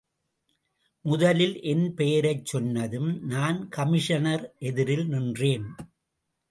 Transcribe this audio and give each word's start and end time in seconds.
முதலில் 1.05 1.61
என் 1.63 1.93
பெயரைச்சொன்னதும் 1.97 3.19
நான் 3.25 3.69
கமிஷனர் 3.69 4.55
எதிரில் 4.59 5.07
நின்றேன். 5.07 5.67